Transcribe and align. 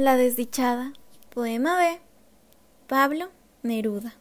La 0.00 0.16
desdichada. 0.16 0.94
Poema 1.28 1.76
B. 1.76 2.00
Pablo 2.86 3.28
Neruda. 3.62 4.14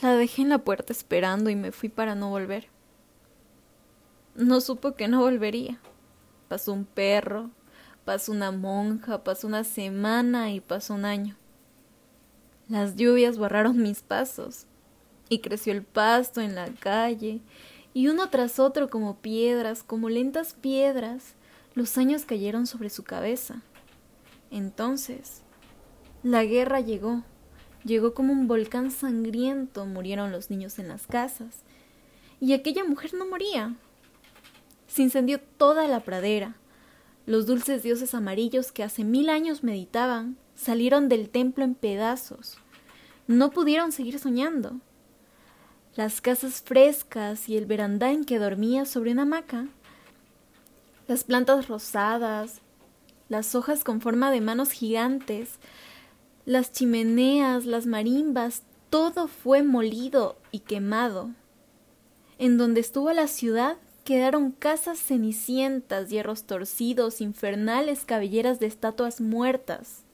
La 0.00 0.14
dejé 0.14 0.42
en 0.42 0.50
la 0.50 0.58
puerta 0.58 0.92
esperando 0.92 1.50
y 1.50 1.56
me 1.56 1.72
fui 1.72 1.88
para 1.88 2.14
no 2.14 2.30
volver. 2.30 2.68
No 4.36 4.60
supo 4.60 4.94
que 4.94 5.08
no 5.08 5.22
volvería. 5.22 5.80
Pasó 6.46 6.72
un 6.72 6.84
perro, 6.84 7.50
pasó 8.04 8.30
una 8.30 8.52
monja, 8.52 9.24
pasó 9.24 9.48
una 9.48 9.64
semana 9.64 10.52
y 10.52 10.60
pasó 10.60 10.94
un 10.94 11.04
año. 11.04 11.34
Las 12.68 12.94
lluvias 12.94 13.38
borraron 13.38 13.82
mis 13.82 14.02
pasos 14.02 14.66
y 15.28 15.40
creció 15.40 15.72
el 15.72 15.82
pasto 15.82 16.40
en 16.40 16.54
la 16.54 16.68
calle 16.68 17.40
y 17.92 18.06
uno 18.06 18.30
tras 18.30 18.60
otro 18.60 18.88
como 18.88 19.16
piedras, 19.16 19.82
como 19.82 20.10
lentas 20.10 20.54
piedras, 20.54 21.34
los 21.74 21.98
años 21.98 22.24
cayeron 22.24 22.66
sobre 22.66 22.88
su 22.88 23.02
cabeza. 23.02 23.62
Entonces, 24.50 25.42
la 26.22 26.44
guerra 26.44 26.80
llegó, 26.80 27.24
llegó 27.84 28.14
como 28.14 28.32
un 28.32 28.46
volcán 28.46 28.90
sangriento, 28.90 29.84
murieron 29.84 30.30
los 30.30 30.50
niños 30.50 30.78
en 30.78 30.88
las 30.88 31.06
casas, 31.06 31.62
y 32.40 32.52
aquella 32.52 32.84
mujer 32.84 33.14
no 33.14 33.26
moría. 33.26 33.74
Se 34.86 35.02
incendió 35.02 35.40
toda 35.40 35.88
la 35.88 36.00
pradera. 36.00 36.56
Los 37.26 37.46
dulces 37.46 37.82
dioses 37.82 38.14
amarillos 38.14 38.70
que 38.70 38.84
hace 38.84 39.02
mil 39.02 39.28
años 39.28 39.64
meditaban 39.64 40.36
salieron 40.54 41.08
del 41.08 41.30
templo 41.30 41.64
en 41.64 41.74
pedazos. 41.74 42.58
No 43.26 43.50
pudieron 43.50 43.92
seguir 43.92 44.18
soñando. 44.18 44.80
Las 45.96 46.20
casas 46.20 46.62
frescas 46.62 47.48
y 47.48 47.56
el 47.56 47.66
verandá 47.66 48.12
en 48.12 48.24
que 48.24 48.38
dormía 48.38 48.84
sobre 48.84 49.12
una 49.12 49.22
hamaca 49.22 49.68
las 51.06 51.24
plantas 51.24 51.68
rosadas, 51.68 52.60
las 53.28 53.54
hojas 53.54 53.84
con 53.84 54.00
forma 54.00 54.30
de 54.30 54.40
manos 54.40 54.70
gigantes, 54.70 55.58
las 56.46 56.72
chimeneas, 56.72 57.66
las 57.66 57.86
marimbas, 57.86 58.62
todo 58.90 59.28
fue 59.28 59.62
molido 59.62 60.36
y 60.50 60.60
quemado. 60.60 61.30
En 62.38 62.58
donde 62.58 62.80
estuvo 62.80 63.12
la 63.12 63.28
ciudad 63.28 63.76
quedaron 64.04 64.52
casas 64.52 64.98
cenicientas, 64.98 66.10
hierros 66.10 66.44
torcidos, 66.44 67.20
infernales 67.20 68.04
cabelleras 68.04 68.60
de 68.60 68.66
estatuas 68.66 69.20
muertas 69.20 70.04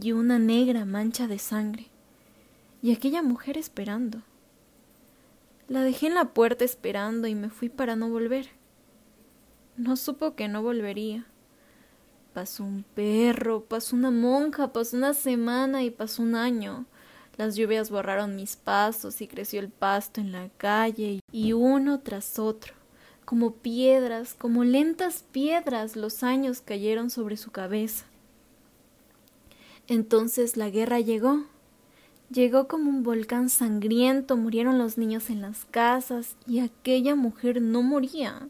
y 0.00 0.12
una 0.12 0.38
negra 0.38 0.84
mancha 0.84 1.26
de 1.26 1.38
sangre. 1.38 1.86
Y 2.82 2.92
aquella 2.92 3.22
mujer 3.22 3.56
esperando. 3.56 4.22
La 5.68 5.82
dejé 5.82 6.08
en 6.08 6.14
la 6.14 6.34
puerta 6.34 6.64
esperando 6.64 7.28
y 7.28 7.34
me 7.36 7.48
fui 7.48 7.68
para 7.68 7.94
no 7.94 8.08
volver. 8.08 8.48
No 9.76 9.96
supo 9.96 10.34
que 10.34 10.48
no 10.48 10.62
volvería. 10.62 11.26
Pasó 12.34 12.64
un 12.64 12.84
perro, 12.94 13.64
pasó 13.64 13.96
una 13.96 14.10
monja, 14.10 14.72
pasó 14.72 14.96
una 14.96 15.14
semana 15.14 15.82
y 15.82 15.90
pasó 15.90 16.22
un 16.22 16.34
año. 16.34 16.86
Las 17.38 17.56
lluvias 17.56 17.90
borraron 17.90 18.36
mis 18.36 18.56
pasos 18.56 19.20
y 19.22 19.26
creció 19.26 19.60
el 19.60 19.70
pasto 19.70 20.20
en 20.20 20.32
la 20.32 20.50
calle 20.58 21.20
y 21.32 21.52
uno 21.54 22.00
tras 22.00 22.38
otro, 22.38 22.74
como 23.24 23.52
piedras, 23.54 24.34
como 24.34 24.64
lentas 24.64 25.24
piedras, 25.32 25.96
los 25.96 26.22
años 26.22 26.60
cayeron 26.60 27.08
sobre 27.08 27.38
su 27.38 27.50
cabeza. 27.50 28.04
Entonces 29.88 30.56
la 30.58 30.68
guerra 30.68 31.00
llegó. 31.00 31.44
Llegó 32.30 32.68
como 32.68 32.90
un 32.90 33.02
volcán 33.02 33.48
sangriento, 33.48 34.36
murieron 34.36 34.78
los 34.78 34.96
niños 34.96 35.28
en 35.28 35.42
las 35.42 35.64
casas 35.66 36.36
y 36.46 36.60
aquella 36.60 37.14
mujer 37.14 37.60
no 37.60 37.82
moría. 37.82 38.48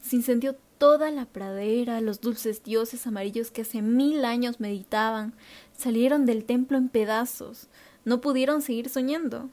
Se 0.00 0.16
incendió 0.16 0.56
toda 0.78 1.10
la 1.10 1.26
pradera, 1.26 2.00
los 2.00 2.20
dulces 2.20 2.62
dioses 2.62 3.06
amarillos 3.06 3.50
que 3.50 3.62
hace 3.62 3.82
mil 3.82 4.24
años 4.24 4.60
meditaban, 4.60 5.34
salieron 5.76 6.24
del 6.24 6.44
templo 6.44 6.78
en 6.78 6.88
pedazos, 6.88 7.68
no 8.04 8.20
pudieron 8.20 8.62
seguir 8.62 8.88
soñando. 8.88 9.50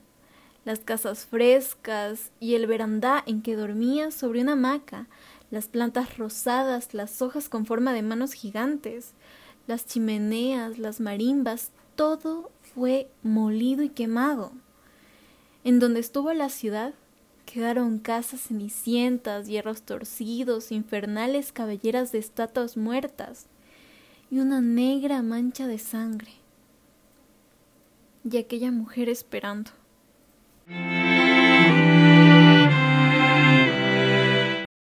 Las 0.63 0.79
casas 0.79 1.25
frescas 1.25 2.31
y 2.39 2.56
el 2.56 2.67
verandá 2.67 3.23
en 3.25 3.41
que 3.41 3.56
dormía 3.56 4.11
sobre 4.11 4.41
una 4.41 4.53
hamaca, 4.53 5.07
las 5.51 5.67
plantas 5.67 6.17
rosadas, 6.17 6.94
las 6.94 7.22
hojas 7.22 7.50
con 7.50 7.66
forma 7.66 7.94
de 7.94 8.01
manos 8.01 8.33
gigantes, 8.33 9.13
las 9.67 9.85
chimeneas, 9.85 10.79
las 10.79 11.00
marimbas, 11.00 11.72
todo 11.95 12.51
fue 12.62 13.09
molido 13.23 13.83
y 13.83 13.89
quemado. 13.89 14.51
En 15.63 15.79
donde 15.79 16.00
estuvo 16.00 16.33
la 16.33 16.50
ciudad, 16.50 16.94
Quedaron 17.55 17.99
casas 17.99 18.41
cenicientas, 18.41 19.47
hierros 19.47 19.81
torcidos, 19.83 20.73
infernales 20.73 21.53
cabelleras 21.53 22.11
de 22.11 22.17
estatuas 22.19 22.75
muertas 22.75 23.45
y 24.29 24.39
una 24.39 24.59
negra 24.59 25.21
mancha 25.21 25.65
de 25.65 25.79
sangre. 25.79 26.33
Y 28.29 28.35
aquella 28.35 28.71
mujer 28.71 29.07
esperando. 29.07 29.71